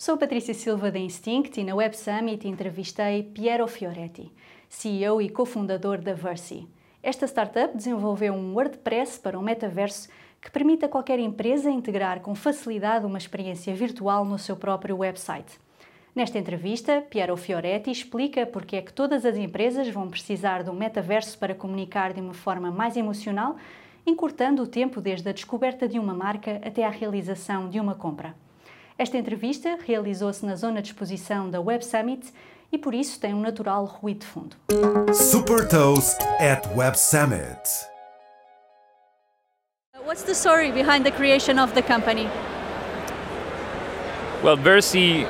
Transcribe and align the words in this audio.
Sou 0.00 0.16
Patrícia 0.16 0.54
Silva 0.54 0.92
da 0.92 0.98
Instinct 1.00 1.60
e 1.60 1.64
na 1.64 1.74
Web 1.74 1.96
Summit 1.96 2.46
entrevistei 2.46 3.24
Piero 3.24 3.66
Fioretti, 3.66 4.30
CEO 4.68 5.20
e 5.20 5.28
cofundador 5.28 5.98
da 5.98 6.14
Versi. 6.14 6.68
Esta 7.02 7.26
startup 7.26 7.76
desenvolveu 7.76 8.32
um 8.32 8.54
WordPress 8.54 9.18
para 9.18 9.36
um 9.36 9.42
metaverso 9.42 10.08
que 10.40 10.52
permite 10.52 10.84
a 10.84 10.88
qualquer 10.88 11.18
empresa 11.18 11.68
integrar 11.68 12.20
com 12.20 12.32
facilidade 12.36 13.06
uma 13.06 13.18
experiência 13.18 13.74
virtual 13.74 14.24
no 14.24 14.38
seu 14.38 14.54
próprio 14.54 14.98
website. 14.98 15.58
Nesta 16.14 16.38
entrevista, 16.38 17.00
Piero 17.10 17.36
Fioretti 17.36 17.90
explica 17.90 18.46
porque 18.46 18.76
é 18.76 18.82
que 18.82 18.92
todas 18.92 19.26
as 19.26 19.36
empresas 19.36 19.88
vão 19.88 20.08
precisar 20.08 20.62
de 20.62 20.70
um 20.70 20.74
metaverso 20.74 21.36
para 21.36 21.56
comunicar 21.56 22.12
de 22.12 22.20
uma 22.20 22.34
forma 22.34 22.70
mais 22.70 22.96
emocional, 22.96 23.56
encurtando 24.06 24.62
o 24.62 24.68
tempo 24.68 25.00
desde 25.00 25.28
a 25.28 25.32
descoberta 25.32 25.88
de 25.88 25.98
uma 25.98 26.14
marca 26.14 26.60
até 26.64 26.84
à 26.84 26.88
realização 26.88 27.68
de 27.68 27.80
uma 27.80 27.96
compra. 27.96 28.36
Esta 28.98 29.16
entrevista 29.16 29.78
realizou-se 29.86 30.44
na 30.44 30.56
zona 30.56 30.82
de 30.82 30.88
exposição 30.88 31.48
da 31.48 31.60
Web 31.60 31.84
Summit 31.86 32.32
e 32.72 32.76
por 32.76 32.92
isso 32.92 33.20
tem 33.20 33.32
um 33.32 33.40
natural 33.40 33.84
ruído 33.84 34.20
de 34.20 34.26
fundo. 34.26 34.56
Super 35.14 35.68
Toast 35.68 36.20
at 36.40 36.66
Web 36.74 36.98
Summit. 36.98 37.62
What's 40.04 40.24
the 40.24 40.34
story 40.34 40.72
behind 40.72 41.04
the 41.04 41.12
creation 41.12 41.60
of 41.60 41.74
the 41.74 41.82
company? 41.82 42.28
Well, 44.42 44.56
Versi 44.56 45.28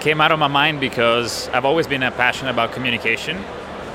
came 0.00 0.20
out 0.20 0.32
of 0.32 0.40
my 0.40 0.48
mind 0.48 0.80
because 0.80 1.48
I've 1.50 1.64
always 1.64 1.86
been 1.86 2.00
passionate 2.16 2.50
about 2.50 2.72
communication 2.72 3.36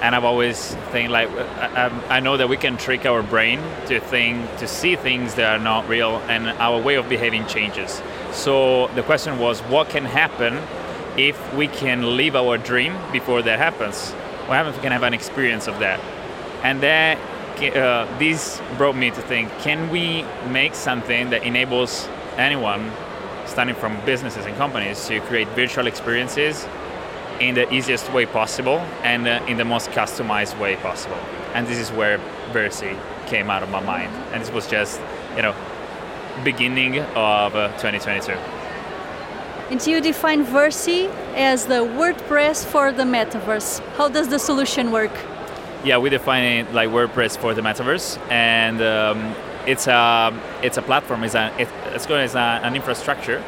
and 0.01 0.15
I've 0.15 0.23
always 0.23 0.75
think 0.91 1.09
like 1.09 1.29
I, 1.29 1.91
I, 2.09 2.19
know 2.19 2.37
that 2.37 2.47
we 2.47 2.57
can 2.57 2.77
trick 2.77 3.05
our 3.05 3.21
brain 3.21 3.61
to 3.87 3.99
think 3.99 4.57
to 4.57 4.67
see 4.67 4.95
things 4.95 5.35
that 5.35 5.59
are 5.59 5.63
not 5.63 5.87
real 5.89 6.17
and 6.29 6.47
our 6.59 6.81
way 6.81 6.95
of 6.95 7.09
behaving 7.09 7.45
changes. 7.47 8.01
So 8.31 8.87
the 8.95 9.03
question 9.03 9.39
was 9.39 9.59
what 9.61 9.89
can 9.89 10.05
happen 10.05 10.57
if 11.17 11.53
we 11.53 11.67
can 11.67 12.15
live 12.15 12.35
our 12.35 12.57
dream 12.57 12.95
before 13.11 13.41
that 13.41 13.59
happens? 13.59 14.11
What 14.47 14.55
happens 14.55 14.75
if 14.75 14.81
we 14.81 14.83
can 14.83 14.93
have 14.93 15.03
an 15.03 15.13
experience 15.13 15.67
of 15.67 15.79
that? 15.79 15.99
And 16.63 16.81
then 16.81 17.17
uh, 17.75 18.17
this 18.19 18.61
brought 18.77 18.95
me 18.95 19.11
to 19.11 19.21
think 19.23 19.51
can 19.59 19.89
we 19.89 20.23
make 20.49 20.73
something 20.73 21.29
that 21.31 21.43
enables 21.43 22.07
anyone 22.37 22.89
starting 23.45 23.75
from 23.75 23.99
businesses 24.05 24.45
and 24.45 24.55
companies 24.55 25.05
to 25.07 25.19
create 25.21 25.47
virtual 25.49 25.87
experiences 25.87 26.65
in 27.39 27.55
the 27.55 27.71
easiest 27.73 28.11
way 28.11 28.25
possible 28.25 28.79
and 29.03 29.27
uh, 29.27 29.43
in 29.47 29.57
the 29.57 29.65
most 29.65 29.89
customized 29.91 30.59
way 30.59 30.75
possible. 30.77 31.17
And 31.53 31.67
this 31.67 31.77
is 31.77 31.91
where 31.91 32.19
Versy 32.51 32.97
came 33.27 33.49
out 33.49 33.63
of 33.63 33.69
my 33.69 33.79
mind. 33.79 34.11
And 34.33 34.41
this 34.41 34.51
was 34.51 34.67
just, 34.67 34.99
you 35.35 35.41
know, 35.41 35.55
beginning 36.43 36.99
of 36.99 37.55
uh, 37.55 37.69
2022. 37.77 38.33
And 39.71 39.85
you 39.85 40.01
define 40.01 40.45
Versy 40.45 41.13
as 41.35 41.67
the 41.67 41.85
WordPress 41.85 42.65
for 42.65 42.91
the 42.91 43.03
metaverse. 43.03 43.79
How 43.95 44.09
does 44.09 44.27
the 44.27 44.39
solution 44.39 44.91
work? 44.91 45.11
Yeah, 45.83 45.97
we 45.99 46.09
define 46.09 46.43
it 46.43 46.73
like 46.73 46.89
WordPress 46.89 47.37
for 47.37 47.53
the 47.53 47.61
metaverse, 47.61 48.17
and 48.29 48.81
um, 48.81 49.33
it's 49.65 49.87
a 49.87 50.37
it's 50.61 50.77
a 50.77 50.81
platform. 50.81 51.23
It's 51.23 51.35
a 51.35 51.53
it's 51.93 52.05
going 52.05 52.21
as 52.21 52.35
an 52.35 52.75
infrastructure 52.75 53.41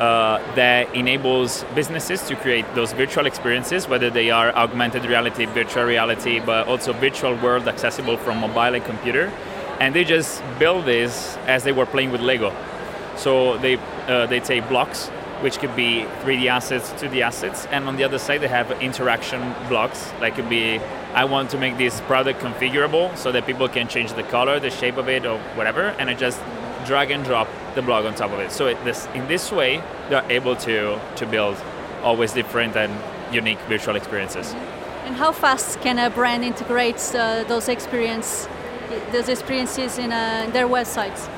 uh, 0.00 0.38
that 0.54 0.94
enables 0.94 1.62
businesses 1.74 2.22
to 2.22 2.34
create 2.34 2.64
those 2.74 2.92
virtual 2.92 3.26
experiences, 3.26 3.86
whether 3.86 4.08
they 4.08 4.30
are 4.30 4.50
augmented 4.56 5.04
reality, 5.04 5.44
virtual 5.44 5.84
reality, 5.84 6.40
but 6.40 6.66
also 6.66 6.94
virtual 6.94 7.36
world 7.36 7.68
accessible 7.68 8.16
from 8.16 8.38
mobile 8.38 8.74
and 8.74 8.84
computer. 8.84 9.30
And 9.78 9.94
they 9.94 10.04
just 10.04 10.42
build 10.58 10.86
this 10.86 11.36
as 11.46 11.64
they 11.64 11.72
were 11.72 11.84
playing 11.84 12.12
with 12.12 12.22
Lego. 12.22 12.54
So 13.16 13.58
they 13.58 13.76
uh, 14.08 14.24
they 14.24 14.40
take 14.40 14.66
blocks, 14.70 15.08
which 15.42 15.58
could 15.58 15.76
be 15.76 16.06
3D 16.22 16.46
assets, 16.46 16.90
2D 16.92 17.20
assets, 17.20 17.66
and 17.66 17.86
on 17.86 17.96
the 17.96 18.04
other 18.04 18.18
side 18.18 18.40
they 18.40 18.48
have 18.48 18.70
interaction 18.80 19.54
blocks, 19.68 20.10
like 20.18 20.36
could 20.36 20.48
be 20.48 20.80
I 21.12 21.24
want 21.24 21.50
to 21.50 21.58
make 21.58 21.76
this 21.76 22.00
product 22.02 22.40
configurable 22.40 23.14
so 23.18 23.32
that 23.32 23.44
people 23.44 23.68
can 23.68 23.88
change 23.88 24.14
the 24.14 24.22
color, 24.22 24.60
the 24.60 24.70
shape 24.70 24.96
of 24.96 25.10
it, 25.10 25.26
or 25.26 25.38
whatever, 25.56 25.88
and 25.98 26.08
I 26.08 26.14
just 26.14 26.40
drag 26.86 27.10
and 27.10 27.24
drop 27.24 27.48
the 27.74 27.82
blog 27.82 28.04
on 28.04 28.14
top 28.14 28.30
of 28.32 28.40
it. 28.40 28.52
So 28.52 28.66
it, 28.66 28.82
this, 28.84 29.06
in 29.14 29.26
this 29.28 29.52
way, 29.52 29.82
they're 30.08 30.24
able 30.30 30.56
to, 30.56 31.00
to 31.16 31.26
build 31.26 31.56
always 32.02 32.32
different 32.32 32.76
and 32.76 32.92
unique 33.34 33.58
virtual 33.68 33.96
experiences. 33.96 34.54
And 35.04 35.16
how 35.16 35.32
fast 35.32 35.80
can 35.80 35.98
a 35.98 36.10
brand 36.10 36.44
integrate 36.44 37.00
uh, 37.14 37.44
those 37.44 37.68
experience, 37.68 38.48
those 39.12 39.28
experiences 39.28 39.98
in, 39.98 40.12
uh, 40.12 40.48
their 40.52 40.66
websites? 40.66 41.28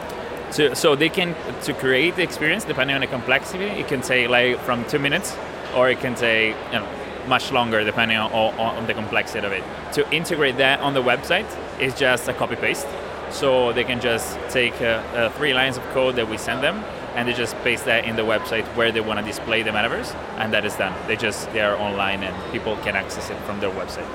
So, 0.53 0.75
so 0.75 0.95
they 0.95 1.09
can 1.09 1.35
to 1.63 1.73
create 1.73 2.17
the 2.17 2.23
experience 2.23 2.65
depending 2.65 2.95
on 2.95 3.01
the 3.01 3.07
complexity. 3.07 3.65
It 3.65 3.89
can 3.89 4.03
take 4.03 4.29
like 4.29 4.59
from 4.61 4.85
two 4.85 4.99
minutes, 4.99 5.35
or 5.75 5.89
it 5.89 6.01
can 6.01 6.15
take 6.15 6.55
you 6.73 6.81
know, 6.81 6.89
much 7.27 7.53
longer 7.53 7.85
depending 7.85 8.19
on, 8.19 8.31
on, 8.33 8.77
on 8.77 8.87
the 8.87 8.95
complexity 8.95 9.47
of 9.47 9.53
it. 9.53 9.65
To 9.95 10.11
integrate 10.13 10.59
that 10.59 10.81
on 10.81 10.93
the 10.93 11.03
website 11.03 11.47
is 11.81 11.95
just 11.95 12.29
a 12.29 12.35
copy 12.35 12.57
paste 12.57 12.87
so 13.33 13.73
they 13.73 13.85
can 13.85 14.01
just 14.01 14.39
take 14.51 14.81
uh, 14.81 15.03
uh, 15.15 15.31
three 15.31 15.55
lines 15.55 15.77
of 15.77 15.85
code 15.91 16.17
that 16.17 16.29
we 16.29 16.37
send 16.37 16.63
them 16.63 16.85
and 17.15 17.29
they 17.29 17.33
just 17.33 17.57
paste 17.63 17.85
that 17.85 18.05
in 18.05 18.17
the 18.17 18.23
website 18.23 18.65
where 18.77 18.93
they 18.93 19.01
want 19.01 19.19
to 19.21 19.25
display 19.25 19.63
the 19.63 19.71
metaverse 19.71 20.15
and 20.39 20.53
that 20.53 20.65
is 20.65 20.75
done. 20.77 20.95
They 21.07 21.17
just 21.17 21.53
they 21.53 21.61
are 21.61 21.77
online 21.77 22.23
and 22.23 22.53
people 22.53 22.77
can 22.79 22.97
access 22.97 23.31
it 23.31 23.39
from 23.41 23.61
their 23.61 23.71
website. 23.71 24.09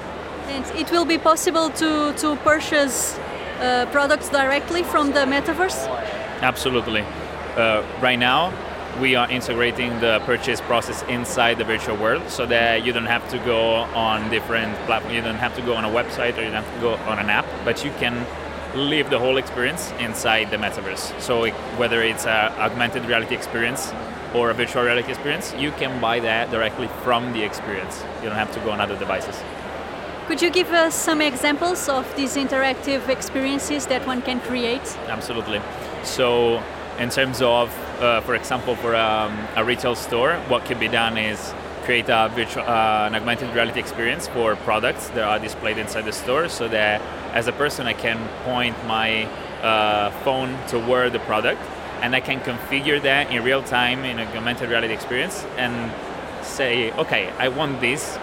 And 0.48 0.66
it 0.78 0.90
will 0.92 1.06
be 1.06 1.18
possible 1.18 1.70
to 1.72 2.14
to 2.14 2.36
purchase 2.38 3.18
uh, 3.60 3.86
products 3.92 4.30
directly 4.30 4.84
from 4.84 5.12
the 5.14 5.26
metaverse? 5.26 5.88
Absolutely. 6.42 7.04
Uh, 7.56 7.84
right 8.02 8.20
now 8.20 8.54
we 9.02 9.16
are 9.16 9.30
integrating 9.30 10.00
the 10.00 10.20
purchase 10.26 10.62
process 10.62 11.04
inside 11.04 11.58
the 11.58 11.64
virtual 11.64 11.96
world 11.98 12.28
so 12.30 12.46
that 12.46 12.84
you 12.84 12.92
don't 12.94 13.06
have 13.06 13.28
to 13.30 13.38
go 13.40 13.76
on 13.94 14.30
different 14.30 14.76
platforms 14.86 15.16
you 15.16 15.22
don't 15.22 15.36
have 15.36 15.56
to 15.56 15.62
go 15.62 15.76
on 15.76 15.86
a 15.86 15.90
website 15.90 16.36
or 16.38 16.42
you 16.42 16.50
don't 16.50 16.64
have 16.64 16.74
to 16.76 16.82
go 16.82 16.96
on 17.12 17.20
an 17.20 17.30
app 17.30 17.46
but 17.64 17.86
you 17.86 17.92
can 18.00 18.26
live 18.78 19.10
the 19.10 19.20
whole 19.20 19.38
experience 19.38 19.92
inside 20.00 20.52
the 20.52 20.58
metaverse. 20.58 21.20
So 21.20 21.46
it, 21.46 21.54
whether 21.78 22.02
it's 22.02 22.26
an 22.26 22.52
augmented 22.54 23.06
reality 23.06 23.36
experience 23.36 23.92
or 24.34 24.52
a 24.52 24.54
virtual 24.54 24.84
reality 24.84 25.10
experience, 25.10 25.54
you 25.58 25.72
can 25.72 26.00
buy 26.00 26.20
that 26.20 26.52
directly 26.52 26.88
from 27.04 27.34
the 27.34 27.44
experience. 27.44 28.04
You 28.22 28.30
don't 28.30 28.38
have 28.38 28.54
to 28.54 28.60
go 28.62 28.72
on 28.72 28.80
other 28.80 28.98
devices. 28.98 29.36
Could 30.28 30.42
you 30.42 30.52
give 30.52 30.72
us 30.72 30.94
some 30.94 31.22
examples 31.22 31.88
of 31.88 32.06
these 32.16 32.36
interactive 32.36 33.08
experiences 33.08 33.88
that 33.88 34.06
one 34.06 34.22
can 34.22 34.42
create? 34.42 34.82
Absolutely. 35.08 35.62
So, 36.04 36.62
in 37.00 37.10
terms 37.10 37.42
of, 37.42 37.74
uh, 38.02 38.22
for 38.22 38.36
example, 38.36 38.76
for 38.76 38.96
um, 38.96 39.38
a 39.56 39.64
retail 39.64 39.96
store, 39.96 40.36
what 40.50 40.66
can 40.66 40.80
be 40.80 40.90
done 40.90 41.18
is 41.18 41.54
create 41.88 42.10
a 42.10 42.30
virtual, 42.36 42.64
uh, 42.64 43.08
an 43.08 43.16
augmented 43.16 43.50
reality 43.56 43.80
experience 43.80 44.28
for 44.28 44.58
products 44.58 45.08
that 45.12 45.24
are 45.24 45.40
displayed 45.40 45.78
inside 45.78 46.04
the 46.04 46.12
store 46.12 46.50
so 46.50 46.68
that 46.68 47.00
as 47.34 47.48
a 47.48 47.54
person 47.54 47.88
I 47.88 47.94
can 47.94 48.20
point 48.44 48.76
my 48.86 49.24
uh, 49.64 50.12
phone 50.26 50.52
toward 50.68 51.14
the 51.14 51.20
product 51.20 51.62
and 52.02 52.14
I 52.14 52.20
can 52.20 52.42
configure 52.42 53.02
that 53.04 53.32
in 53.32 53.42
real 53.42 53.64
time 53.64 54.04
in 54.04 54.20
a 54.20 54.24
augmented 54.24 54.70
reality 54.70 54.94
experience 54.94 55.46
and 55.56 55.74
say, 56.46 56.92
okay, 57.04 57.30
I 57.40 57.48
want 57.48 57.80
this 57.80 58.18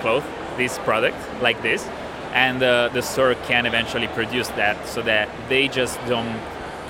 cloth, 0.00 0.24
this 0.56 0.78
product 0.78 1.18
like 1.42 1.60
this, 1.62 1.84
and 2.32 2.62
uh, 2.62 2.90
the 2.92 3.02
store 3.02 3.34
can 3.50 3.66
eventually 3.66 4.06
produce 4.06 4.48
that 4.50 4.86
so 4.86 5.02
that 5.02 5.28
they 5.48 5.66
just 5.66 5.98
don't 6.06 6.40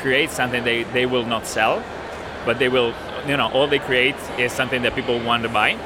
create 0.00 0.28
something 0.28 0.64
they, 0.64 0.82
they 0.82 1.06
will 1.06 1.25
not 1.25 1.47
sell, 1.47 1.82
but 2.44 2.59
they 2.59 2.69
will 2.69 2.94
you 3.27 3.37
know 3.37 3.49
all 3.53 3.66
they 3.66 3.78
create 3.78 4.16
is 4.38 4.53
something 4.53 4.82
that 4.82 4.94
people 4.94 5.19
want 5.21 5.43
to 5.43 5.49
buy. 5.49 5.78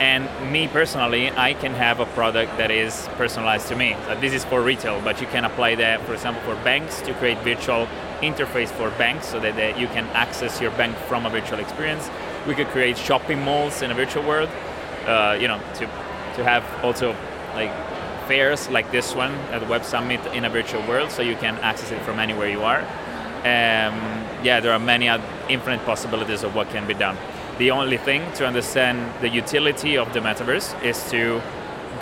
And 0.00 0.28
me 0.52 0.66
personally 0.66 1.30
i 1.30 1.54
can 1.54 1.72
have 1.72 2.00
a 2.00 2.06
product 2.06 2.56
that 2.58 2.70
is 2.70 3.08
personalized 3.16 3.68
to 3.68 3.76
me. 3.76 3.96
This 4.20 4.32
is 4.32 4.44
for 4.44 4.60
retail 4.62 5.00
but 5.02 5.20
you 5.20 5.26
can 5.28 5.44
apply 5.44 5.76
that 5.76 6.00
for 6.02 6.14
example 6.14 6.42
for 6.42 6.56
banks 6.64 7.00
to 7.02 7.14
create 7.14 7.38
virtual 7.38 7.86
interface 8.20 8.68
for 8.68 8.90
banks 8.98 9.26
so 9.28 9.38
that, 9.40 9.54
that 9.56 9.78
you 9.78 9.86
can 9.88 10.04
access 10.14 10.60
your 10.60 10.72
bank 10.72 10.96
from 11.08 11.26
a 11.26 11.30
virtual 11.30 11.58
experience. 11.60 12.10
We 12.46 12.54
could 12.54 12.68
create 12.68 12.98
shopping 12.98 13.40
malls 13.42 13.82
in 13.82 13.90
a 13.90 13.94
virtual 13.94 14.24
world 14.24 14.50
uh, 15.06 15.36
you 15.40 15.48
know 15.48 15.60
to 15.74 15.86
to 16.36 16.44
have 16.44 16.64
also 16.84 17.14
like 17.54 17.70
fairs 18.26 18.68
like 18.70 18.90
this 18.90 19.14
one 19.14 19.32
at 19.52 19.66
web 19.68 19.84
summit 19.84 20.20
in 20.34 20.44
a 20.44 20.50
virtual 20.50 20.82
world 20.88 21.10
so 21.10 21.22
you 21.22 21.36
can 21.36 21.56
access 21.58 21.90
it 21.90 22.00
from 22.02 22.18
anywhere 22.18 22.48
you 22.48 22.62
are 22.62 22.84
um, 23.44 24.24
yeah, 24.42 24.60
there 24.60 24.72
are 24.72 24.78
many 24.78 25.06
infinite 25.50 25.84
possibilities 25.84 26.42
of 26.42 26.54
what 26.54 26.70
can 26.70 26.86
be 26.86 26.94
done. 26.94 27.16
The 27.58 27.70
only 27.70 27.98
thing 27.98 28.32
to 28.32 28.46
understand 28.46 29.20
the 29.20 29.28
utility 29.28 29.98
of 29.98 30.12
the 30.14 30.20
metaverse 30.20 30.82
is 30.82 31.10
to 31.10 31.42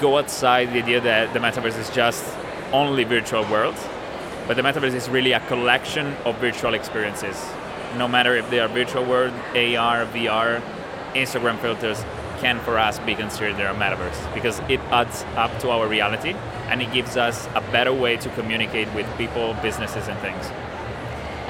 go 0.00 0.18
outside 0.18 0.72
the 0.72 0.78
idea 0.82 1.00
that 1.00 1.32
the 1.34 1.40
metaverse 1.40 1.78
is 1.78 1.90
just 1.90 2.24
only 2.72 3.04
virtual 3.04 3.42
world, 3.50 3.74
but 4.46 4.56
the 4.56 4.62
metaverse 4.62 4.94
is 4.94 5.08
really 5.08 5.32
a 5.32 5.40
collection 5.40 6.14
of 6.24 6.36
virtual 6.38 6.74
experiences. 6.74 7.36
No 7.98 8.06
matter 8.06 8.36
if 8.36 8.48
they 8.48 8.60
are 8.60 8.68
virtual 8.68 9.04
world, 9.04 9.32
AR, 9.54 10.06
VR, 10.06 10.62
Instagram 11.14 11.58
filters 11.58 12.04
can 12.38 12.58
for 12.60 12.78
us 12.78 12.98
be 13.00 13.14
considered 13.14 13.60
a 13.60 13.74
metaverse 13.74 14.34
because 14.34 14.60
it 14.68 14.80
adds 14.90 15.24
up 15.36 15.56
to 15.60 15.70
our 15.70 15.86
reality 15.86 16.34
and 16.68 16.80
it 16.80 16.92
gives 16.92 17.16
us 17.16 17.48
a 17.54 17.60
better 17.72 17.92
way 17.92 18.16
to 18.16 18.28
communicate 18.30 18.92
with 18.94 19.06
people, 19.18 19.54
businesses, 19.62 20.08
and 20.08 20.18
things. 20.20 20.50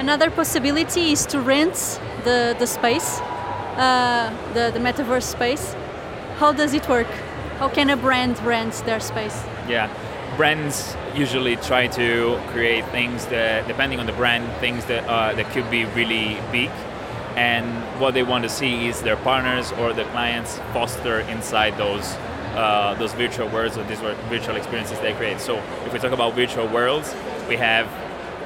Another 0.03 0.33
possibility 0.33 1.13
is 1.13 1.25
to 1.27 1.39
rent 1.39 2.01
the, 2.25 2.57
the 2.59 2.67
space. 2.67 3.21
uh, 3.77 4.31
the, 4.55 4.71
the 4.71 4.79
metaverse 4.79 5.23
space. 5.23 5.75
How 6.37 6.53
does 6.53 6.75
it 6.75 6.89
work? 6.89 7.07
How 7.59 7.69
can 7.69 7.91
a 7.91 7.97
brand 7.97 8.39
rent 8.43 8.75
their 8.85 9.01
space? 9.01 9.45
Yeah, 9.69 9.89
brands 10.37 10.97
usually 11.15 11.57
try 11.57 11.87
to 11.89 12.41
create 12.49 12.85
things 12.87 13.27
that, 13.27 13.67
depending 13.69 14.01
on 14.01 14.07
the 14.07 14.13
brand, 14.13 14.51
things 14.61 14.85
that 14.87 15.05
uh, 15.07 15.35
that 15.35 15.51
could 15.53 15.71
be 15.71 15.85
really 15.85 16.39
big, 16.51 16.71
and 17.37 17.67
what 18.01 18.15
they 18.15 18.23
want 18.23 18.45
to 18.45 18.51
see 18.51 18.89
is 18.89 19.01
their 19.03 19.17
partners 19.17 19.73
or 19.73 19.93
the 19.93 20.05
clients 20.07 20.59
foster 20.73 21.21
inside 21.21 21.77
those 21.79 22.15
uh, 22.55 22.95
those 22.99 23.13
virtual 23.15 23.49
worlds 23.49 23.79
or 23.79 23.85
these 23.85 24.01
virtual 24.29 24.57
experiences 24.57 24.99
they 25.01 25.15
create. 25.15 25.41
So 25.41 25.57
if 25.87 25.93
we 25.93 25.99
talk 25.99 26.13
about 26.13 26.35
virtual 26.35 26.67
worlds, 26.69 27.15
we 27.49 27.57
have 27.57 27.87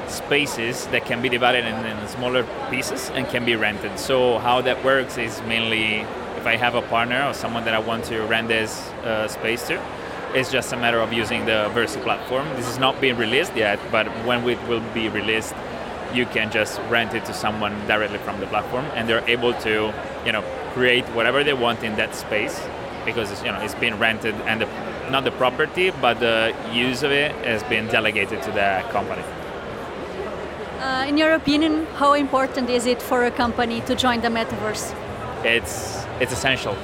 spaces 0.08 0.86
that 0.88 1.04
can 1.04 1.22
be 1.22 1.28
divided 1.28 1.64
in, 1.64 1.74
in 1.84 2.08
smaller 2.08 2.46
pieces 2.70 3.10
and 3.10 3.26
can 3.28 3.44
be 3.44 3.56
rented. 3.56 3.98
So 3.98 4.38
how 4.38 4.60
that 4.62 4.84
works 4.84 5.18
is 5.18 5.40
mainly 5.42 6.06
if 6.36 6.46
I 6.46 6.56
have 6.56 6.74
a 6.74 6.82
partner 6.82 7.26
or 7.26 7.34
someone 7.34 7.64
that 7.64 7.74
I 7.74 7.78
want 7.78 8.04
to 8.06 8.20
rent 8.22 8.48
this 8.48 8.88
uh, 9.04 9.28
space 9.28 9.66
to, 9.68 9.82
it's 10.34 10.52
just 10.52 10.72
a 10.72 10.76
matter 10.76 11.00
of 11.00 11.12
using 11.12 11.46
the 11.46 11.70
Versy 11.74 12.00
platform. 12.02 12.48
This 12.56 12.68
is 12.68 12.78
not 12.78 13.00
being 13.00 13.16
released 13.16 13.56
yet, 13.56 13.80
but 13.90 14.06
when 14.26 14.46
it 14.48 14.60
will 14.68 14.82
be 14.92 15.08
released, 15.08 15.54
you 16.12 16.26
can 16.26 16.50
just 16.50 16.80
rent 16.88 17.14
it 17.14 17.24
to 17.24 17.34
someone 17.34 17.72
directly 17.86 18.18
from 18.18 18.38
the 18.40 18.46
platform, 18.46 18.84
and 18.94 19.08
they're 19.08 19.28
able 19.28 19.54
to, 19.54 19.92
you 20.24 20.32
know, 20.32 20.42
create 20.72 21.04
whatever 21.16 21.42
they 21.42 21.54
want 21.54 21.82
in 21.82 21.96
that 21.96 22.14
space 22.14 22.60
because 23.04 23.30
it's, 23.30 23.42
you 23.42 23.50
know 23.50 23.60
it's 23.60 23.74
been 23.76 23.98
rented 23.98 24.34
and 24.46 24.60
the, 24.60 24.66
not 25.10 25.24
the 25.24 25.30
property, 25.32 25.90
but 26.02 26.20
the 26.20 26.54
use 26.72 27.02
of 27.02 27.12
it 27.12 27.32
has 27.46 27.62
been 27.64 27.86
delegated 27.86 28.42
to 28.42 28.50
the 28.50 28.84
company. 28.90 29.22
Uh, 30.80 31.06
in 31.08 31.16
your 31.16 31.32
opinion, 31.32 31.86
how 31.94 32.12
important 32.12 32.68
is 32.68 32.84
it 32.84 33.00
for 33.00 33.24
a 33.24 33.30
company 33.30 33.80
to 33.82 33.94
join 33.94 34.20
the 34.20 34.28
metaverse? 34.28 34.94
It's 35.42 36.04
it's 36.20 36.32
essential. 36.32 36.76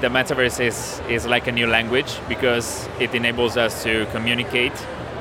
The 0.00 0.08
metaverse 0.08 0.58
is 0.58 1.02
is 1.08 1.26
like 1.26 1.46
a 1.46 1.52
new 1.52 1.66
language 1.66 2.18
because 2.28 2.88
it 2.98 3.14
enables 3.14 3.58
us 3.58 3.82
to 3.82 4.06
communicate 4.12 4.72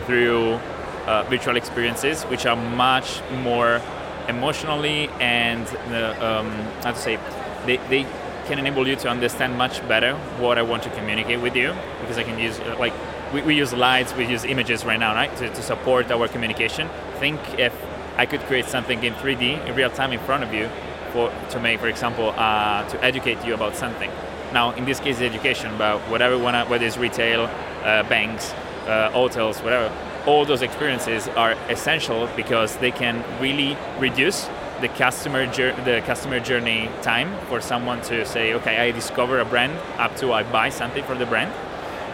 through 0.06 0.60
uh, 1.07 1.24
virtual 1.30 1.57
experiences, 1.57 2.24
which 2.24 2.46
are 2.46 2.56
much 2.56 3.22
more 3.44 3.81
emotionally 4.30 5.10
and 5.19 5.68
uh, 5.92 6.40
um, 6.40 6.50
how 6.84 6.92
to 6.92 6.98
say 6.98 7.19
they, 7.66 7.78
they 7.90 8.06
can 8.46 8.60
enable 8.60 8.88
you 8.88 8.96
to 8.96 9.10
understand 9.10 9.57
much 9.57 9.86
better 9.88 10.16
what 10.40 10.57
I 10.57 10.62
want 10.62 10.84
to 10.84 10.90
communicate 10.92 11.42
with 11.42 11.56
you 11.56 11.75
because 12.01 12.18
I 12.18 12.24
can 12.24 12.40
use 12.40 12.60
uh, 12.60 12.78
like 12.80 12.94
we, 13.34 13.42
we, 13.42 13.56
use 13.56 13.74
lights, 13.74 14.16
we 14.16 14.25
use 14.25 14.44
images 14.46 14.86
right 14.86 15.00
now, 15.00 15.13
right, 15.13 15.36
to, 15.38 15.50
to 15.50 15.62
support 15.62 16.10
our 16.12 16.28
communication. 16.28 16.90
Think 17.19 17.40
if 17.60 17.74
I 18.19 18.25
could 18.25 18.42
create 18.42 18.66
something 18.66 19.01
in 19.01 19.13
3D 19.13 19.66
in 19.66 19.75
real 19.75 19.89
time 19.89 20.12
in 20.12 20.19
front 20.19 20.44
of 20.44 20.54
you 20.54 20.69
for 21.13 21.31
to 21.51 21.60
make, 21.62 21.80
for 21.80 21.88
example, 21.88 22.33
uh, 22.36 22.86
to 22.89 23.01
educate 23.01 23.45
you 23.45 23.54
about 23.54 23.77
something. 23.77 24.12
Now, 24.51 24.71
in 24.71 24.83
this 24.83 25.00
case, 25.00 25.21
education, 25.21 25.71
but 25.77 26.00
whatever 26.12 26.38
wanna, 26.38 26.66
whether 26.66 26.86
it's 26.86 26.98
retail, 26.98 27.44
uh, 27.45 28.04
banks, 28.10 28.51
uh, 28.88 29.10
hotels, 29.12 29.60
whatever, 29.62 29.89
all 30.25 30.44
those 30.44 30.62
experiences 30.62 31.30
are 31.30 31.54
essential 31.69 32.27
because 32.36 32.75
they 32.77 32.92
can 32.92 33.24
really 33.39 33.77
reduce 34.00 34.50
the 34.81 34.89
customer 34.89 35.45
the 35.45 36.04
customer 36.06 36.42
journey 36.42 36.89
time 37.01 37.33
for 37.48 37.62
someone 37.62 38.01
to 38.01 38.25
say, 38.25 38.54
okay, 38.54 38.77
I 38.80 38.92
discover 38.92 39.39
a 39.39 39.45
brand 39.45 39.80
up 39.98 40.18
to 40.18 40.33
I 40.33 40.44
buy 40.44 40.69
something 40.69 41.06
for 41.06 41.15
the 41.15 41.25
brand, 41.25 41.54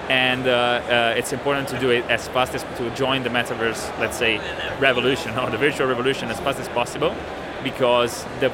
and 0.09 0.47
uh, 0.47 0.51
uh, 0.51 1.13
it's 1.17 1.33
important 1.33 1.67
to 1.69 1.79
do 1.79 1.89
it 1.89 2.05
as 2.09 2.27
fast 2.27 2.53
as 2.55 2.63
to 2.77 2.89
join 2.95 3.23
the 3.23 3.29
metaverse, 3.29 3.97
let's 3.99 4.17
say, 4.17 4.39
revolution 4.79 5.37
or 5.39 5.49
the 5.49 5.57
virtual 5.57 5.87
revolution 5.87 6.29
as 6.29 6.39
fast 6.39 6.59
as 6.59 6.67
possible, 6.69 7.15
because 7.63 8.23
the 8.39 8.51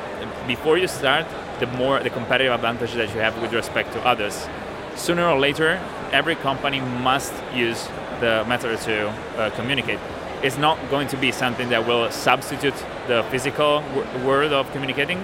before 0.48 0.78
you 0.78 0.88
start, 0.88 1.26
the 1.60 1.68
more 1.68 2.00
the 2.00 2.10
competitive 2.10 2.54
advantage 2.54 2.94
that 2.94 3.14
you 3.14 3.22
have 3.22 3.40
with 3.42 3.54
respect 3.54 3.94
to 3.94 4.06
others. 4.06 4.48
Sooner 4.96 5.28
or 5.28 5.40
later, 5.40 5.80
every 6.12 6.36
company 6.36 6.80
must 6.80 7.34
use 7.54 7.88
the 8.20 8.44
metaverse 8.48 8.86
to 8.86 9.10
uh, 9.38 9.50
communicate 9.52 10.00
It's 10.44 10.58
not 10.58 10.78
going 10.90 11.08
to 11.10 11.18
be 11.18 11.32
something 11.32 11.70
that 11.70 11.86
will 11.86 12.10
substitute 12.10 12.74
the 13.08 13.24
physical 13.30 13.82
w- 13.94 14.28
word 14.28 14.52
of 14.52 14.72
communicating, 14.72 15.24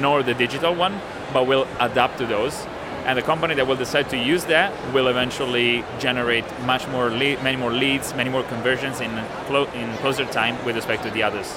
nor 0.00 0.24
the 0.24 0.34
digital 0.34 0.74
one, 0.74 1.00
but 1.32 1.46
will 1.46 1.68
adapt 1.78 2.18
to 2.18 2.26
those. 2.26 2.66
And 3.06 3.16
the 3.16 3.22
company 3.22 3.54
that 3.54 3.68
will 3.68 3.76
decide 3.76 4.10
to 4.10 4.18
use 4.18 4.44
that 4.46 4.72
will 4.92 5.06
eventually 5.06 5.84
generate 6.00 6.44
much 6.62 6.88
more 6.88 7.08
lead, 7.08 7.40
many 7.40 7.56
more 7.56 7.72
leads, 7.72 8.12
many 8.14 8.30
more 8.30 8.42
conversions 8.42 9.00
in, 9.00 9.24
clo- 9.46 9.70
in 9.74 9.96
closer 9.98 10.24
time 10.24 10.62
with 10.64 10.74
respect 10.74 11.04
to 11.04 11.10
the 11.10 11.22
others. 11.22 11.48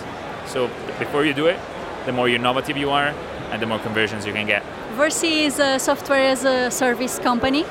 So 0.46 0.68
before 1.00 1.26
you 1.26 1.34
do 1.34 1.48
it, 1.48 1.60
the 2.06 2.12
more 2.12 2.30
innovative 2.30 2.78
you 2.78 2.92
are, 2.92 3.16
and 3.52 3.60
the 3.60 3.66
more 3.66 3.80
conversions 3.80 4.28
you 4.28 4.34
can 4.34 4.46
get. 4.46 4.64
Versy 4.96 5.46
is 5.46 5.58
a 5.60 5.80
software 5.80 6.30
as 6.30 6.46
a 6.46 6.70
service 6.70 7.18
company. 7.18 7.66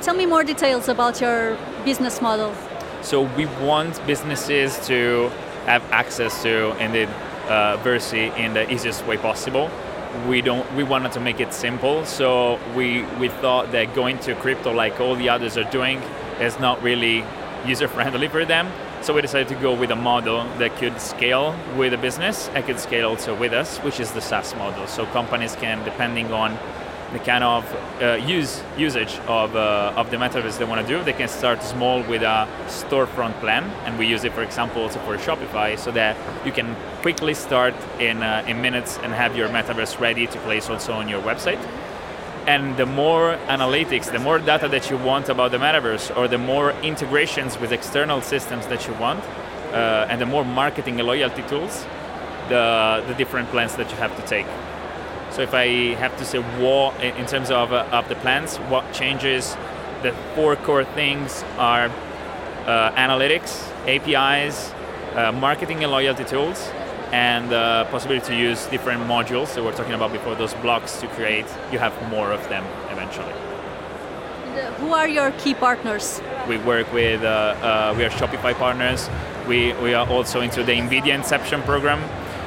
Tell 0.00 0.14
me 0.14 0.24
more 0.24 0.42
details 0.42 0.88
about 0.88 1.20
your 1.20 1.58
business 1.84 2.22
model. 2.22 2.54
So 3.02 3.22
we 3.36 3.44
want 3.60 4.04
businesses 4.06 4.78
to 4.86 5.30
have 5.66 5.82
access 5.92 6.42
to 6.44 6.74
indeed 6.82 7.10
uh, 7.48 7.76
Versy 7.84 8.34
in 8.38 8.54
the 8.54 8.72
easiest 8.72 9.06
way 9.06 9.18
possible. 9.18 9.70
We 10.28 10.42
don't. 10.42 10.70
We 10.74 10.84
wanted 10.84 11.12
to 11.12 11.20
make 11.20 11.40
it 11.40 11.54
simple, 11.54 12.04
so 12.04 12.58
we 12.76 13.02
we 13.18 13.28
thought 13.28 13.72
that 13.72 13.94
going 13.94 14.18
to 14.20 14.34
crypto 14.34 14.72
like 14.72 15.00
all 15.00 15.16
the 15.16 15.28
others 15.28 15.56
are 15.56 15.70
doing 15.70 15.98
is 16.40 16.58
not 16.60 16.82
really 16.82 17.24
user 17.66 17.88
friendly 17.88 18.28
for 18.28 18.44
them. 18.44 18.68
So 19.02 19.14
we 19.14 19.22
decided 19.22 19.48
to 19.48 19.54
go 19.56 19.74
with 19.74 19.90
a 19.90 19.96
model 19.96 20.44
that 20.58 20.76
could 20.76 21.00
scale 21.00 21.56
with 21.76 21.92
a 21.92 21.98
business 21.98 22.48
and 22.54 22.64
could 22.64 22.78
scale 22.78 23.08
also 23.08 23.34
with 23.34 23.52
us, 23.52 23.78
which 23.78 23.98
is 23.98 24.12
the 24.12 24.20
SaaS 24.20 24.54
model. 24.54 24.86
So 24.86 25.06
companies 25.06 25.56
can, 25.56 25.84
depending 25.84 26.32
on 26.32 26.56
the 27.12 27.18
kind 27.18 27.44
of 27.44 27.64
uh, 28.00 28.14
use 28.14 28.62
usage 28.76 29.18
of, 29.26 29.54
uh, 29.54 29.92
of 29.96 30.10
the 30.10 30.16
metaverse 30.16 30.58
they 30.58 30.64
want 30.64 30.86
to 30.86 30.86
do. 30.86 31.04
They 31.04 31.12
can 31.12 31.28
start 31.28 31.62
small 31.62 32.02
with 32.02 32.22
a 32.22 32.48
storefront 32.66 33.38
plan, 33.40 33.64
and 33.84 33.98
we 33.98 34.06
use 34.06 34.24
it, 34.24 34.32
for 34.32 34.42
example, 34.42 34.82
also 34.82 34.98
for 35.00 35.16
Shopify, 35.18 35.78
so 35.78 35.90
that 35.92 36.16
you 36.46 36.52
can 36.52 36.74
quickly 37.02 37.34
start 37.34 37.74
in, 38.00 38.22
uh, 38.22 38.44
in 38.46 38.62
minutes 38.62 38.98
and 39.02 39.12
have 39.12 39.36
your 39.36 39.48
metaverse 39.48 40.00
ready 40.00 40.26
to 40.26 40.38
place 40.40 40.70
also 40.70 40.92
on 40.94 41.08
your 41.08 41.22
website. 41.22 41.60
And 42.46 42.76
the 42.76 42.86
more 42.86 43.38
analytics, 43.46 44.10
the 44.10 44.18
more 44.18 44.38
data 44.38 44.68
that 44.68 44.90
you 44.90 44.96
want 44.96 45.28
about 45.28 45.52
the 45.52 45.58
metaverse, 45.58 46.16
or 46.16 46.26
the 46.28 46.38
more 46.38 46.72
integrations 46.82 47.58
with 47.60 47.72
external 47.72 48.20
systems 48.20 48.66
that 48.66 48.88
you 48.88 48.94
want, 48.94 49.22
uh, 49.72 50.06
and 50.08 50.20
the 50.20 50.26
more 50.26 50.44
marketing 50.44 50.98
and 50.98 51.06
loyalty 51.06 51.42
tools, 51.42 51.86
the, 52.48 53.04
the 53.06 53.14
different 53.14 53.48
plans 53.50 53.76
that 53.76 53.90
you 53.90 53.96
have 53.96 54.16
to 54.16 54.26
take. 54.26 54.46
So 55.32 55.40
if 55.40 55.54
I 55.54 55.94
have 55.94 56.16
to 56.18 56.24
say 56.26 56.40
what 56.60 57.02
in 57.02 57.26
terms 57.26 57.50
of, 57.50 57.72
uh, 57.72 57.86
of 57.90 58.08
the 58.08 58.16
plans, 58.16 58.58
what 58.68 58.92
changes, 58.92 59.56
the 60.02 60.12
four 60.34 60.56
core 60.56 60.84
things 60.84 61.42
are 61.56 61.90
uh, 62.66 62.92
analytics, 62.92 63.66
APIs, 63.86 64.72
uh, 65.14 65.32
marketing 65.32 65.82
and 65.82 65.90
loyalty 65.90 66.24
tools, 66.24 66.70
and 67.12 67.50
the 67.50 67.56
uh, 67.56 67.84
possibility 67.86 68.26
to 68.26 68.36
use 68.36 68.66
different 68.66 69.02
modules 69.02 69.54
that 69.54 69.62
we 69.62 69.66
we're 69.66 69.76
talking 69.76 69.94
about 69.94 70.12
before, 70.12 70.34
those 70.34 70.54
blocks 70.54 71.00
to 71.00 71.06
create, 71.08 71.46
you 71.70 71.78
have 71.78 71.94
more 72.10 72.30
of 72.30 72.46
them 72.48 72.64
eventually. 72.90 73.32
And, 74.54 74.74
who 74.76 74.92
are 74.92 75.08
your 75.08 75.30
key 75.32 75.54
partners? 75.54 76.20
We 76.46 76.58
work 76.58 76.92
with, 76.92 77.22
uh, 77.22 77.26
uh, 77.26 77.94
we 77.96 78.04
are 78.04 78.10
Shopify 78.10 78.54
partners. 78.54 79.08
We, 79.48 79.72
we 79.74 79.94
are 79.94 80.06
also 80.08 80.40
into 80.40 80.62
the 80.62 80.72
NVIDIA 80.72 81.14
Inception 81.14 81.62
program, 81.62 82.00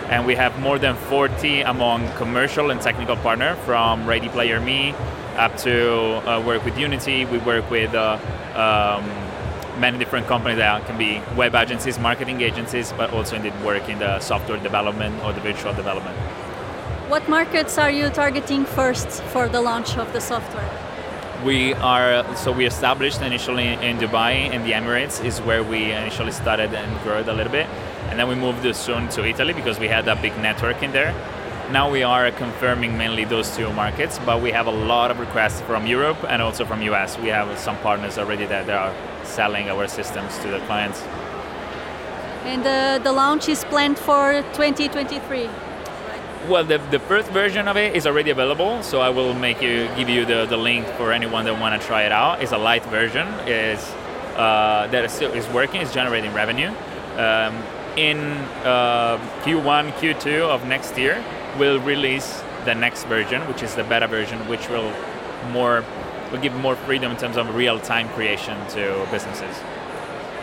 and 0.10 0.26
we 0.26 0.36
have 0.36 0.60
more 0.60 0.78
than 0.78 0.96
40 0.96 1.62
among 1.62 2.12
commercial 2.14 2.70
and 2.70 2.80
technical 2.80 3.16
partner 3.18 3.56
from 3.66 4.08
Ready 4.08 4.30
Player 4.30 4.60
Me 4.60 4.94
up 5.36 5.58
to 5.58 6.28
uh, 6.30 6.42
work 6.42 6.64
with 6.64 6.78
Unity. 6.78 7.26
We 7.26 7.40
work 7.40 7.70
with 7.70 7.94
uh, 7.94 8.20
um, 8.56 9.04
many 9.80 9.98
different 9.98 10.28
companies 10.28 10.58
that 10.58 10.86
can 10.86 10.98
be 10.98 11.22
web 11.36 11.56
agencies, 11.56 11.98
marketing 12.00 12.42
agencies, 12.42 12.94
but 12.94 13.12
also 13.12 13.36
indeed 13.36 13.54
work 13.64 13.90
in 13.90 14.00
the 14.00 14.20
software 14.20 14.60
development 14.60 15.22
or 15.24 15.34
the 15.34 15.42
virtual 15.42 15.74
development. 15.74 16.16
What 17.10 17.28
markets 17.28 17.78
are 17.78 17.92
you 17.92 18.10
targeting 18.10 18.66
first 18.66 19.22
for 19.24 19.48
the 19.48 19.62
launch 19.62 19.98
of 19.98 20.12
the 20.14 20.22
software? 20.22 20.70
We 21.44 21.74
are 21.76 22.24
so 22.36 22.52
we 22.52 22.66
established 22.66 23.22
initially 23.22 23.68
in 23.68 23.98
Dubai 23.98 24.52
in 24.52 24.64
the 24.64 24.72
Emirates 24.72 25.24
is 25.24 25.40
where 25.42 25.64
we 25.64 25.92
initially 25.92 26.32
started 26.32 26.74
and 26.74 26.90
grew 27.04 27.20
a 27.20 27.22
little 27.22 27.52
bit 27.52 27.68
and 28.10 28.20
then 28.20 28.28
we 28.28 28.36
moved 28.36 28.76
soon 28.76 29.10
to 29.10 29.26
Italy 29.26 29.54
because 29.54 29.80
we 29.80 29.88
had 29.88 30.08
a 30.08 30.16
big 30.16 30.38
network 30.38 30.82
in 30.84 30.92
there. 30.92 31.14
Now 31.72 31.90
we 31.90 32.04
are 32.04 32.32
confirming 32.32 32.98
mainly 32.98 33.26
those 33.26 33.56
two 33.56 33.72
markets, 33.74 34.20
but 34.26 34.42
we 34.42 34.52
have 34.52 34.68
a 34.68 34.72
lot 34.72 35.10
of 35.10 35.20
requests 35.20 35.62
from 35.62 35.88
Europe 35.88 36.18
and 36.30 36.42
also 36.42 36.64
from 36.64 36.82
US. 36.84 37.18
We 37.18 37.30
have 37.30 37.58
some 37.58 37.78
partners 37.78 38.18
already 38.18 38.46
that 38.46 38.70
are 38.70 38.94
selling 39.26 39.70
our 39.70 39.88
systems 39.88 40.38
to 40.40 40.48
the 40.50 40.60
clients. 40.68 41.02
And 42.46 42.66
uh, 42.66 43.04
the 43.04 43.12
launch 43.12 43.50
is 43.50 43.64
planned 43.66 43.98
for 43.98 44.44
2023. 44.54 45.50
Well, 46.48 46.64
the, 46.64 46.78
the 46.92 47.00
first 47.00 47.32
version 47.32 47.68
of 47.68 47.76
it 47.76 47.96
is 47.96 48.06
already 48.06 48.30
available, 48.30 48.84
so 48.84 49.02
I 49.02 49.10
will 49.10 49.34
make 49.34 49.64
you 49.64 49.90
give 49.96 50.10
you 50.10 50.26
the, 50.26 50.46
the 50.46 50.58
link 50.58 50.86
for 50.90 51.12
anyone 51.12 51.46
that 51.46 51.60
want 51.60 51.82
to 51.82 51.88
try 51.88 52.04
it 52.04 52.12
out. 52.12 52.44
It's 52.44 52.52
a 52.52 52.58
light 52.58 52.86
version. 52.86 53.28
is 53.48 53.80
uh, 54.36 54.88
that 54.92 55.06
is, 55.06 55.12
still, 55.12 55.32
is 55.32 55.48
working. 55.48 55.82
It's 55.82 55.94
generating 55.94 56.34
revenue. 56.34 56.68
Um, 57.18 57.64
in 57.98 58.18
uh, 58.64 59.18
Q1, 59.44 59.92
Q2 59.94 60.42
of 60.42 60.66
next 60.66 60.98
year, 60.98 61.24
we'll 61.58 61.80
release 61.80 62.44
the 62.66 62.76
next 62.76 63.06
version, 63.06 63.42
which 63.48 63.64
is 63.64 63.76
the 63.76 63.84
beta 63.84 64.08
version, 64.08 64.40
which 64.48 64.70
will 64.70 64.92
more 65.52 65.84
will 66.32 66.40
give 66.40 66.56
more 66.56 66.76
freedom 66.76 67.12
in 67.12 67.18
terms 67.18 67.38
of 67.38 67.54
real-time 67.56 68.10
creation 68.10 68.58
to 68.70 69.08
businesses. 69.12 69.56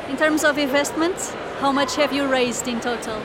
In 0.09 0.17
terms 0.17 0.45
of 0.45 0.57
investment, 0.57 1.17
how 1.59 1.73
much 1.73 1.97
have 1.97 2.13
you 2.13 2.27
raised 2.27 2.69
in 2.69 2.81
total? 2.81 3.21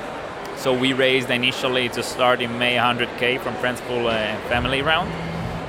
So 0.57 0.73
we 0.73 0.93
raised 0.93 1.29
initially 1.29 1.87
to 1.89 2.01
start 2.01 2.41
in 2.41 2.57
May 2.57 2.75
100k 2.75 3.39
from 3.41 3.53
Friends 3.55 3.79
Pool 3.81 4.09
and 4.09 4.41
Family 4.49 4.81
Round. 4.81 5.09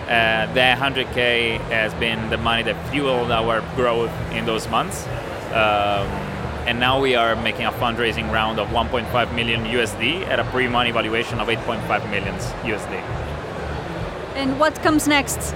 Uh, 0.09 0.47
the 0.55 0.61
100k 0.61 1.61
has 1.69 1.93
been 1.95 2.31
the 2.31 2.39
money 2.39 2.63
that 2.63 2.91
fueled 2.91 3.31
our 3.31 3.61
growth 3.77 4.11
in 4.33 4.47
those 4.47 4.67
months. 4.69 5.07
Um, 5.53 6.28
and 6.69 6.79
now 6.79 7.01
we 7.01 7.15
are 7.15 7.35
making 7.35 7.65
a 7.65 7.73
fundraising 7.73 8.31
round 8.31 8.59
of 8.59 8.69
1.5 8.69 9.35
million 9.35 9.65
USD 9.65 10.27
at 10.29 10.39
a 10.39 10.45
pre-money 10.45 10.91
valuation 10.91 11.41
of 11.41 11.49
8.5 11.49 12.11
million 12.11 12.35
USD. 12.35 12.93
And 14.37 14.61
what 14.61 14.75
comes 14.83 15.09
next? 15.09 15.55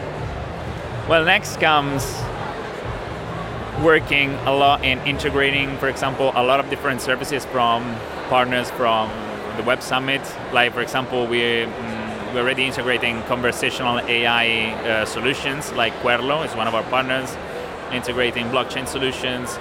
Well, 1.10 1.22
next 1.26 1.60
comes 1.60 2.02
working 3.84 4.30
a 4.46 4.52
lot 4.52 4.82
in 4.86 5.00
integrating, 5.00 5.76
for 5.76 5.88
example, 5.88 6.32
a 6.34 6.42
lot 6.42 6.60
of 6.60 6.70
different 6.70 7.02
services 7.02 7.44
from 7.44 7.84
partners 8.30 8.70
from 8.70 9.10
the 9.58 9.64
Web 9.64 9.82
Summit. 9.82 10.22
Like, 10.50 10.72
for 10.72 10.80
example, 10.80 11.26
we, 11.26 11.40
mm, 11.40 12.32
we're 12.32 12.40
already 12.40 12.64
integrating 12.64 13.22
conversational 13.24 14.00
AI 14.00 14.72
uh, 14.72 15.04
solutions, 15.04 15.72
like 15.72 15.92
Querlo 15.96 16.46
is 16.46 16.56
one 16.56 16.68
of 16.68 16.74
our 16.74 16.84
partners, 16.84 17.36
integrating 17.92 18.46
blockchain 18.46 18.88
solutions, 18.88 19.58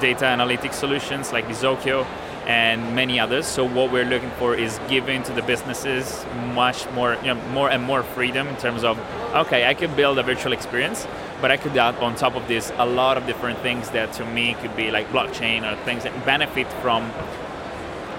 data 0.00 0.24
analytics 0.24 0.74
solutions 0.74 1.32
like 1.32 1.46
Bizokyo, 1.46 2.06
and 2.46 2.96
many 2.96 3.20
others. 3.20 3.46
So 3.46 3.64
what 3.64 3.92
we're 3.92 4.04
looking 4.04 4.30
for 4.30 4.54
is 4.54 4.80
giving 4.88 5.22
to 5.24 5.32
the 5.32 5.42
businesses 5.42 6.24
much 6.54 6.90
more, 6.92 7.14
you 7.16 7.34
know, 7.34 7.40
more 7.52 7.70
and 7.70 7.82
more 7.82 8.02
freedom 8.02 8.48
in 8.48 8.56
terms 8.56 8.82
of, 8.82 8.98
okay, 9.34 9.66
I 9.66 9.74
can 9.74 9.94
build 9.94 10.18
a 10.18 10.22
virtual 10.22 10.52
experience, 10.52 11.06
but 11.40 11.50
I 11.50 11.56
could 11.56 11.76
add 11.76 11.96
on 11.96 12.16
top 12.16 12.34
of 12.34 12.48
this 12.48 12.72
a 12.78 12.86
lot 12.86 13.16
of 13.18 13.26
different 13.26 13.58
things 13.60 13.90
that 13.90 14.12
to 14.14 14.24
me 14.24 14.54
could 14.54 14.74
be 14.74 14.90
like 14.90 15.08
blockchain 15.10 15.70
or 15.70 15.76
things 15.84 16.02
that 16.02 16.26
benefit 16.26 16.66
from 16.82 17.12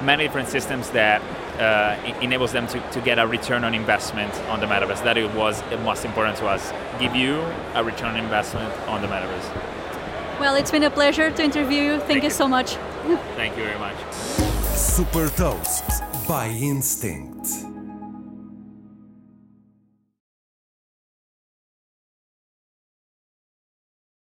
many 0.05 0.23
different 0.23 0.47
systems 0.47 0.89
that 0.91 1.21
uh, 1.59 1.97
enables 2.21 2.51
them 2.51 2.67
to, 2.67 2.79
to 2.91 3.01
get 3.01 3.19
a 3.19 3.27
return 3.27 3.63
on 3.63 3.73
investment 3.73 4.33
on 4.49 4.59
the 4.59 4.65
metaverse. 4.65 5.03
That 5.03 5.17
it 5.17 5.29
was 5.35 5.61
most 5.83 6.05
important 6.05 6.37
to 6.37 6.47
us. 6.47 6.71
Give 6.99 7.15
you 7.15 7.41
a 7.73 7.83
return 7.83 8.11
on 8.11 8.17
investment 8.17 8.71
on 8.87 9.01
the 9.01 9.07
metaverse. 9.07 9.80
Well, 10.41 10.55
it's 10.55 10.71
been 10.71 10.81
a 10.81 10.89
pleasure 10.89 11.29
to 11.29 11.43
interview 11.43 11.83
you. 11.83 11.91
Thank, 11.99 12.07
Thank 12.07 12.23
you, 12.23 12.29
you 12.29 12.33
so 12.33 12.47
much. 12.47 12.73
Thank 13.35 13.55
you 13.57 13.63
very 13.63 13.77
much. 13.77 13.95
Super 14.73 15.29
Toast 15.29 15.83
by 16.27 16.47
Instinct. 16.47 17.30